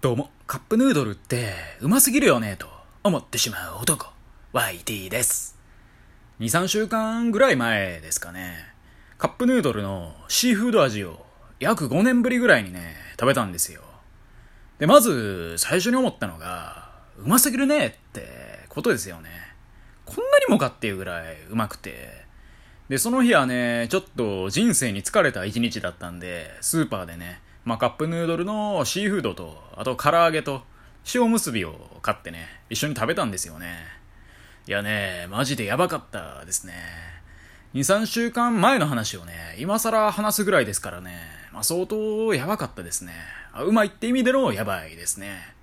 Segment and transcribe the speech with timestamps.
[0.00, 2.68] どうも、カップヌードルってうますぎるよねと
[3.02, 4.06] 思ってしまう男、
[4.52, 5.58] YT です。
[6.38, 8.58] 2、3週間ぐらい前ですかね、
[9.18, 11.26] カップヌードルのシーフード味を
[11.58, 13.82] 約5年ぶりぐらいにね、食べたんですよ。
[14.78, 19.30] で、まず最初に思ったのが、うますぎるねってことですよね。
[20.04, 22.24] こんなにもかっていうぐらいうまくて。
[22.88, 30.62] で、その日はね、ちょっと人生に疲れた一日だったんで、スーパーでね、まあ、カップヌードルのシーフードと、あと唐揚げと
[31.14, 33.76] 塩むすびを買ってね、一緒に食べたんですよね。
[34.66, 36.72] いやね、マジでやばかったですね。
[37.74, 41.20] 2、3週間前の話をね、今更話すぐらいですからね、
[41.52, 43.12] まあ、相当やばかったですね。
[43.52, 45.54] あうまいって意味でのやばいですね。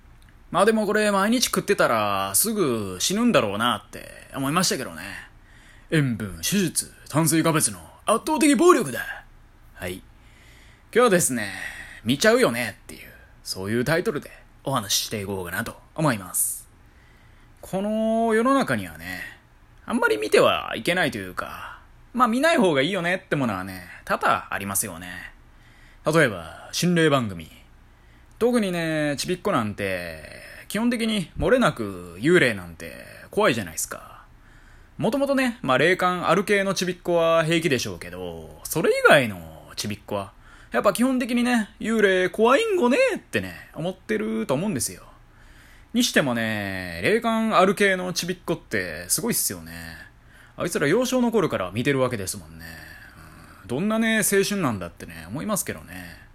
[0.52, 5.02] まあでもこれ毎日食ってたらすぐ死ぬんだろうなって思いましたけどね。
[5.90, 9.00] 塩分、手術、炭水化物の圧倒的暴力だ。
[9.74, 9.94] はい。
[9.94, 10.04] 今
[10.92, 11.75] 日はですね、
[12.06, 13.00] 見ちゃうよねっていう、
[13.42, 14.30] そういうタイトルで
[14.62, 16.68] お話ししていこうかなと思います。
[17.60, 19.22] この世の中にはね、
[19.84, 21.80] あんまり見てはいけないというか、
[22.14, 25.08] まあ見ない方がいいよねってものはね、多々ありますよね。
[26.06, 27.50] 例えば、心霊番組。
[28.38, 34.22] 特にね、ちびっこなんて、基本的に漏れなく幽霊なんて怖いじゃないですか。
[34.96, 40.35] もともとね、まあ霊感ある系のちびっこは平気でしょうけど、それ以外のちびっこは、
[40.72, 45.02] やっぱ基本的にね、幽霊怖いんごねってね、思ってると思うんですよ。
[45.94, 49.72] にしてもね、霊感ある系のちびっこってすごいっすよね。
[50.56, 52.66] あいつら幼少の頃から見てるわけですもんね。
[53.62, 56.26] うんどんなね、青春なんだってね、思いますけどね。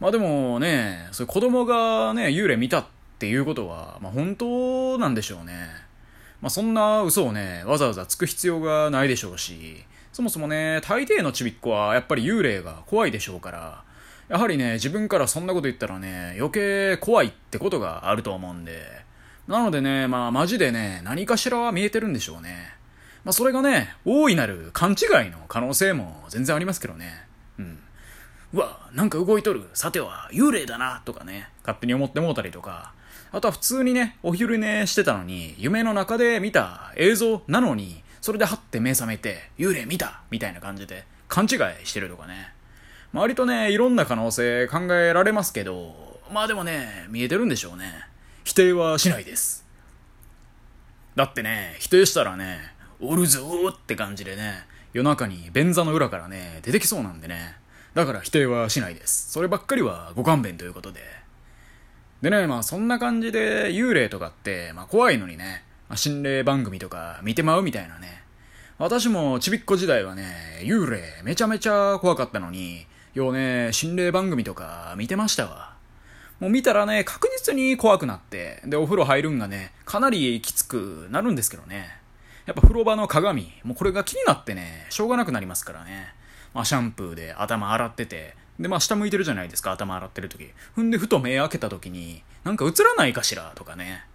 [0.00, 2.86] まあでもね、そういう子供がね、幽霊見たっ
[3.18, 5.68] ていうことは、まあ本当なんでしょうね。
[6.40, 13.82] まあそんな嘘をね、わざわざつく必要がないでしょうし、そもそもね、大抵のちびっ子はやっぱり幽霊が怖いでしょうから、
[14.28, 18.82] やはりね、自分からそんなこと言ったらね、余計怖いってことがあると思うんで、
[19.48, 22.74] なのでね、まあマジでね、何かしらは見えてるんでしょうね。
[23.24, 27.26] まあそれがね、大いなる勘違いの可能性も全然ありますけどね。
[27.58, 27.78] うん。
[28.52, 29.70] うわ、なんか動いとる。
[29.72, 32.92] さては、幽霊だな、とかね、勝手に思ってもうたりとか、
[33.32, 42.52] あとは普通にね、お昼寝してたのに、夢の中で見た映像なのに、それでハッて目覚めて、幽霊見たみたいな感じで、勘違いしてるとかね。
[43.12, 48.06] 割とね、いろんな可能性考えられますけど、まあでもね、見えてるんでしょうね。
[48.44, 49.66] 否定はしないです。
[51.16, 52.60] だってね、否定したらね、
[53.00, 57.56] おるぞーって感じでね、夜中に便座の裏からね、出てきそうなんでね。
[57.94, 59.32] だから否定はしないです。
[59.32, 61.00] そればっかりはご勘弁ということで。
[62.22, 68.22] でね、まあそんな感じで幽霊とかって、まあ怖いのにね、まあ、心霊番組とか見てまうみたいなね。
[68.78, 70.24] 私もちびっこ時代はね、
[70.62, 75.74] 幽霊めちゃめちゃ怖かったのに、ようね、心霊番組とか見てましたわ。
[76.40, 81.90] もう見たらね、確実に怖くなって、で、お風呂入るんがね、かなりきつくなるんですけどね。
[82.46, 86.14] やっぱ風呂場の鏡、もうこれが気になってね、しょうがなくなりますからね。
[86.54, 90.48] まあ、シャンプーで頭洗ってて、で、まあ、下向いてるじゃないですか、頭洗ってる時。
[90.74, 94.06] ふんで、ふと目開けた時に、なんか映らないかしら、とかね。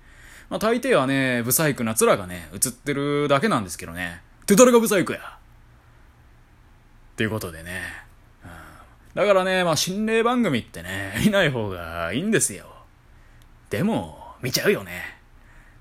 [0.50, 4.22] まあ、大抵はね、ブサイクな面がね、映ってるだけなんですけどね。
[4.44, 5.22] って誰がブサイクやっ
[7.18, 7.82] ていうことでね。
[8.44, 8.50] うん
[9.16, 12.68] だからね、まあ、心霊番組ってね、見ない方がいいんですよ。
[13.72, 15.18] でも、見ちゃうよね。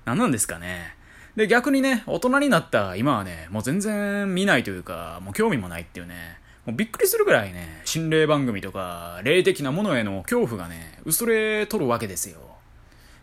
[0.05, 0.95] 何なんですかね。
[1.35, 12.39] で、逆にね、大人になった今はね、もう全然見ないというか、もう興味もないっていうね、もうびっくりするぐらいね、心霊番組とか、霊的なものへの恐怖がね、薄れとるわけですよ。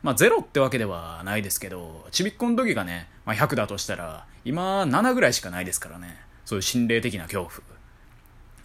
[0.04, 6.20] まあ、ゼロってわけではないですけど、ちびっこの時がね、まあ、100だとしたら、今7ぐらいしかないですからね。
[6.44, 7.52] そういう心霊的な恐怖。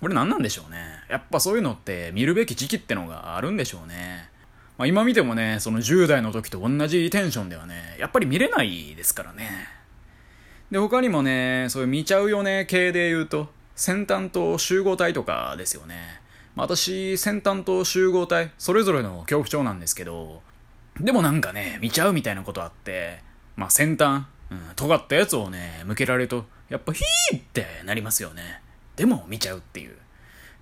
[0.01, 0.77] これ何なんでしょうね。
[1.09, 4.29] やっぱそういうのって見るべき時期ってのがあるんでしょうね。
[4.77, 9.49] まあ、今見てもね、その10代の時と同じテンションではね、やっぱり見れないですからね。
[10.71, 16.19] で、他にもね、そういう見ちゃうよね系で言うと、先端と集合体とかですよね。
[16.55, 20.41] まあ、私、先端と集合体、それぞれの恐怖症なんですけど、
[20.99, 23.19] でもなんかね、見ちゃうみたいなことあって、
[23.55, 28.61] まあ、先端、うん、尖ったやつをね、向けられると、やっぱヒーってなりますよね。
[28.95, 29.95] でも見ちゃうっていう。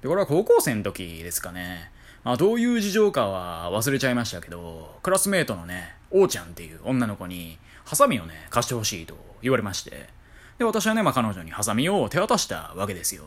[0.01, 1.91] で、これは高校生の時ですかね。
[2.23, 10.09] まあ、どういう事情かは忘れちゃいましたけど、クラスメートのね、王ちゃんっていう女の子に、ハサミをね、貸してほしいと言われまして。
[10.59, 13.23] で、私はね、まあ、彼女にハサミを手渡したわけですよ。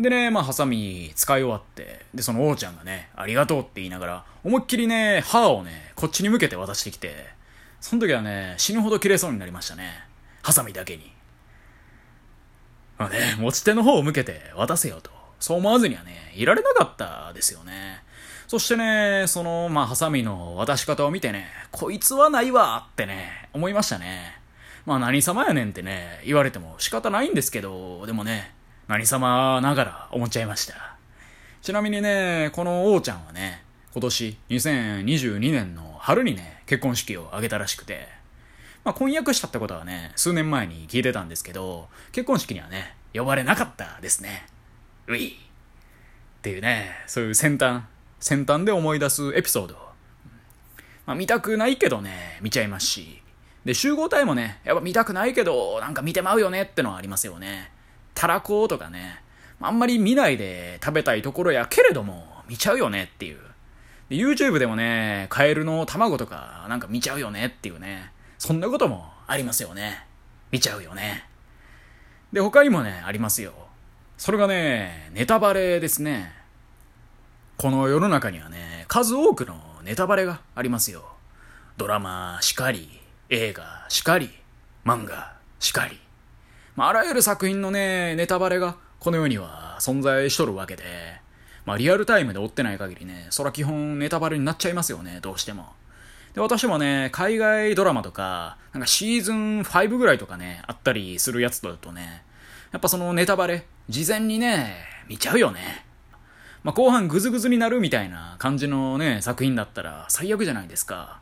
[0.00, 7.26] でね、まあ、ハサミ使い終わって、で、その王ちゃんがね、ありがとうって言いながら、思いっきりね、歯をね、こっちに向けて渡してきて、
[7.82, 10.04] その時はね、死ぬほど切れそうになりましたね。
[10.42, 11.12] ハサミだけに。
[12.96, 15.10] まあね、持ち手の方を向けて渡せよと。
[15.38, 18.02] そう思わずにはね、いられなかったですよね。
[18.46, 24.40] そしてね、その、まあ、ハサミの渡し方を見てね、こいつはないわってね、思いましたね。
[24.86, 28.54] まあ、何様やねんってね、言われても仕方ないんですけど、でもね、
[28.88, 30.96] 何様ながら思っちゃいました。
[31.62, 33.62] ちなみにね、この王ちゃんはね、
[33.92, 38.08] 今年2022年の春にね、結婚式を挙げたらしくて、
[38.84, 44.46] まあ、婚約したってことはね、数年前に聞いてたんですけど、結婚式にはね、呼ばれなかったですね。
[45.06, 45.32] ういっ
[46.42, 47.82] ていうね、そういう先端、
[48.20, 49.74] 先端で思い出すエピソード。
[51.04, 53.22] まあ、見たくないけどね、見ちゃいますし。
[53.64, 57.70] で、集合体もね、やっぱ見たくないけど、なんか見てまうよねってのはありますよね。
[58.20, 59.22] たらことかね、
[59.62, 63.38] あんまり見ないで食べたいところやけれども、見ちゃうよねっていう。
[64.10, 68.12] YouTube でもね、カエルの卵とかなんか見ちゃうよねっていうね。
[68.36, 70.04] そんなこともありますよね。
[70.50, 71.24] 見ちゃうよね。
[72.30, 73.54] で、他にもね、ありますよ。
[74.18, 76.30] それがね、ネタバレですね。
[77.56, 81.04] この世の中にはね、数多くのネタバレがありますよ。
[81.78, 83.00] ドラマしかり、
[83.30, 84.28] 映画しかり、
[84.84, 86.09] 漫画しかり。
[86.76, 90.84] まあ、あらゆる作品のね、ネタバレがこの世には存在しとるわけで、
[91.64, 95.66] まあ、リアルタイムで追ってない限りね、そら基本ネタバレになっちゃいますよね、どうしても。
[96.34, 102.22] で、私もね、海外ドラマとか、なんかシーズン5ぐらいとかね、あったりするやつだとね、
[102.72, 104.76] やっぱそのネタバレ、事前にね、
[105.08, 105.84] 見ちゃうよね。
[106.62, 111.20] まあ、後半グズグズになるみたいな感じのね、作品だったら最悪じゃないですか。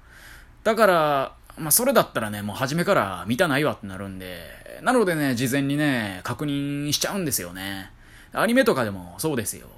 [0.65, 4.39] だから、まあ、それだったらね、もう初めから見たないわってなるんで、
[4.83, 7.91] なのでね、事前にね、確認しちゃうんですよね。
[8.33, 9.69] アニメとかでもそうですよ。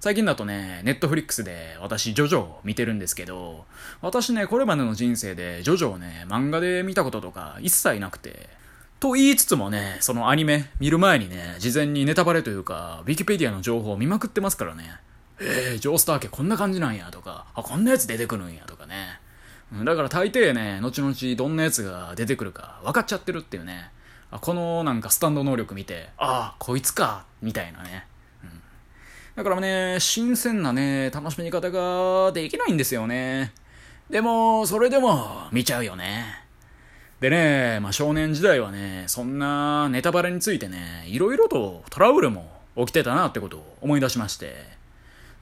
[0.00, 3.66] 最近だとね、ネットフリックスで私、ジョジョを見てるんですけど、
[4.00, 8.48] 私ね、これまでの人生でジョジョをね、漫画で見たこととか一切なくて、
[8.98, 14.96] と言いつつもね、そのアニメ見る前にね、事前にネタバレというか、ウィキペディアの情報を見まくってますからね。
[15.40, 19.20] えー、ジョースター家こんな感じなんやとか、あ、こんなやつ出てくるんやとかね。
[19.84, 23.90] だから大抵ね、後々どんなやつが出てくるか分かっちゃってるっていうね。
[24.30, 28.06] あこのなんかスタンド能力見て、ああ、こいつか、みたいなね。
[28.42, 28.62] うん。
[29.36, 33.52] だからね、新鮮なね、楽しみ方ができないんですよね。
[34.10, 36.42] でも、それでも見ちゃうよね。
[37.20, 44.81] でね、まあ、少年時代はね、そんなネタバレについてね、いろいろとトラブルも起きてたなってことを思い出しまして。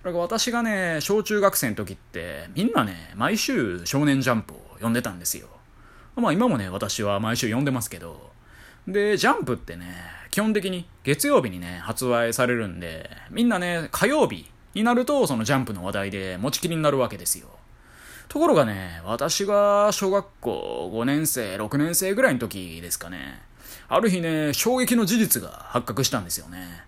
[0.02, 5.48] 私がね、小中学生の時って、みんなね、毎週少年ジャンプを読んでたんですよ。
[6.16, 8.30] まあ今もね、私は毎週読んでますけど。
[8.88, 9.94] で、ジャンプってね、
[10.30, 17.48] 基本的に月曜日にね、発売されるんで、みんなね、火曜日になると、そのジャンプの話題で持ちきりになるわけですよ。
[18.28, 23.42] ところがね、私が小学校5年生、6年生ぐらいの時ですかね、
[23.88, 26.84] ある日ね、衝撃の事実が発覚したんですよね。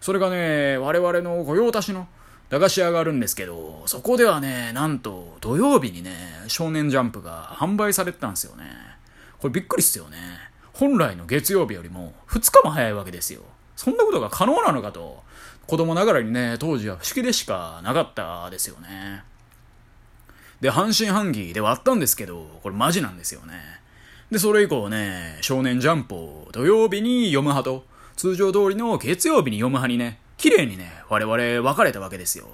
[0.00, 2.08] それがね、我々の御用達の
[2.48, 6.16] 駄菓子屋があるんですけど、そこではね、なんと土曜日にね、
[6.46, 8.64] 少年ジャンプが販売されてたんですよね。
[9.38, 10.16] これびっくりっすよね。
[10.72, 13.40] 本来の月曜日よりも2日も早いわけですよ。
[13.74, 15.24] そんなことが可能なのかと、
[15.66, 19.24] 子供ながらにね、当時は不思議でしかなかったですよね。
[20.60, 23.54] で、半信半疑ではあったんですけど、これマジなんですよね。
[24.30, 32.46] で、それ以降ね、少年ジャンプを土曜日に読む派と、通常通りの月曜日に読む派にね、綺麗にね、我々分かれたわけですよ。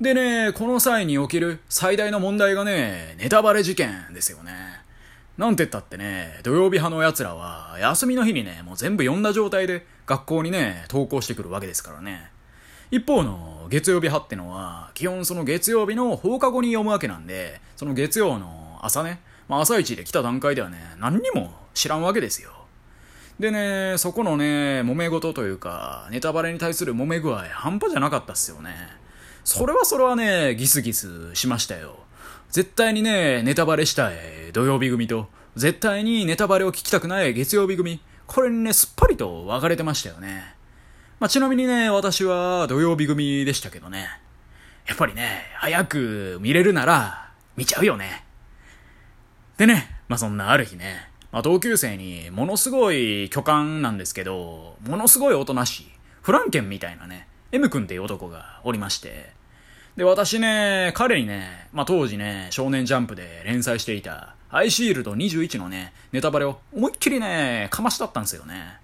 [0.00, 4.52] でね、この際に起きる最大の問題がね、ネタバレ事件ですよね。
[5.38, 12.30] なんて言ったってね、土曜日派の奴らは、休みの日にね、もう全部読んだ状態で学校にね、登校してくるわけですからね。
[12.90, 22.65] 一方の月曜日派ってのは、基本その月曜日の放課後に読むわけなんで、その月曜の朝ね、まあ朝一で来た段階ではね、何にも知らんわけですよ。
[23.38, 28.70] でね、そこのね、揉め事というか、ネタバレに対する揉め具合、半端じゃなかったっすよね。
[29.44, 31.98] それはそれはね、ギスギスしましたよ。
[32.50, 34.16] 絶対にね、ネタバレしたい
[34.52, 40.54] 土曜日組と、絶対にネタバレを聞きたくない月曜日組、これにね、すっぱりと分かれてましたよね。
[41.20, 44.08] まあ、ちなみにね、私は土曜日組でしたけどね。
[44.86, 48.24] やっぱりね、早く見れるなら、見ちゃうよね。
[49.58, 55.86] でね、まあ、そんなある日ね、まあ、同級生にものすごい巨漢なんですけど、ものすごいおとなしい、
[56.22, 59.32] フランケンみたいなね、M 君っていう男がおりまして、
[59.96, 68.78] で、私ね、彼にね、まあ、当時ね、少年ジャンプで連載していた、アイシールド21のね、ネタバレを思いっきりね、かましだったんですよね。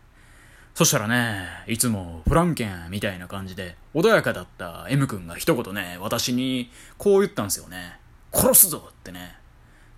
[0.75, 7.99] そしたらね、いつもフランケンみたいな感じで穏やかだった M 君が一言ね、私にこう言ったんですよね。
[8.31, 9.37] 殺すぞってね。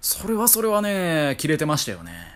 [0.01, 2.34] それはそれはね、キレてましたよね。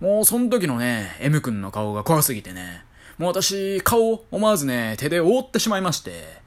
[0.00, 2.84] もうその時のね、M 君の顔が怖すぎてね、
[3.18, 6.38] もう私、顔を思わずね、手で覆ってしまいまして、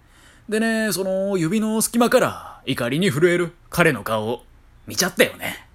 [0.47, 4.43] でね、その指の隙間から怒りに震える彼の顔を
[4.85, 5.67] 見ちゃったよね。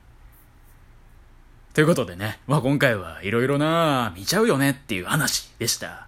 [1.73, 6.07] ということでね、まあ今回はいろいろな見ちゃうよねっていう話でした。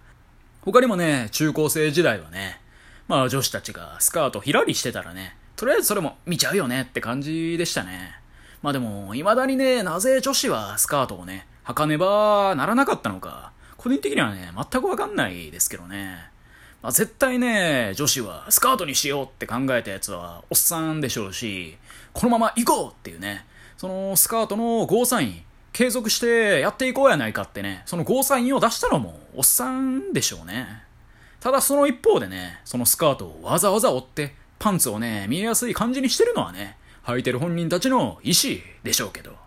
[0.61, 2.61] 他にもね、中高生時代はね、
[3.09, 8.15] まあ女子たちがスカートひらりしてたらね、とりあえずそれも見ちゃうよねって感じでしたね。
[8.61, 16.17] まあでも、未だにね、なぜ女子はスカートをね、履かねばならなかったのか、個人的にはね、全くわかんないですけどね。
[16.81, 21.77] まあ、絶対ね、女子はスカートにしようって考えたやつはおっさんでしょうし、
[22.13, 23.45] このまま行こうっていうね、
[23.75, 25.41] そのスカートのゴーサイン、
[25.73, 30.83] 継続してやっていこうやないかってね、そのゴーサインを出したのもおっさんでしょうね。
[31.41, 39.46] ただその一方でね、そのスカートをわざわざ折って、パンツをね、見えやすい感じにしてるのはね、履いてる本人たちの意思でしょうけど。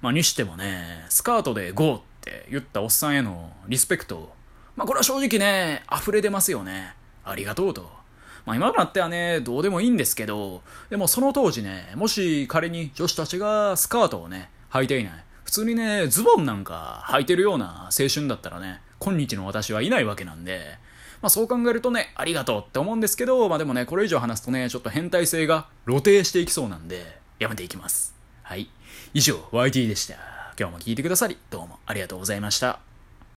[0.00, 4.34] まあ、にしてもね、スカートで GO って言ったおっさんへのリスペクト、
[4.76, 6.94] まあ、これは正直ね、溢れ出ますよね。
[7.24, 7.90] ありがとうと。
[8.44, 15.12] まあ、今となってはね、どうでもいいんですけど、でもその当時ね、もし仮に女子たちがスカートをね、履いていない。
[15.44, 20.78] 普通にね、ズボンなんか履いてるような青春だったらね、今日の私はいないわけなんで、
[21.22, 28.14] まあそう考えるとね、ありがとうって思うんですけど、まあでもね、これ以上話すとね、ちょっと変態性が露呈していきそうなんで、やめていきます。
[28.42, 28.68] はい。
[29.16, 30.16] 以上、YT でした。
[30.60, 32.80] 今日も聴いてくださり、どうもありがとうございました。